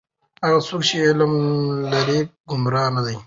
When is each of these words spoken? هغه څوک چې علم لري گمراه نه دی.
هغه 0.45 0.59
څوک 0.67 0.81
چې 0.89 0.95
علم 1.07 1.31
لري 1.93 2.19
گمراه 2.49 2.87
نه 2.95 3.01
دی. 3.05 3.15